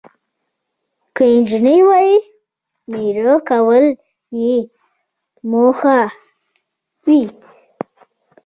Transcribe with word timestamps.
که 1.15 1.23
انجلۍ 1.35 1.79
وي، 1.87 2.11
میړه 2.91 3.35
کول 3.49 3.85
یې 4.39 4.55
موخه 5.51 5.99
وي. 7.05 7.21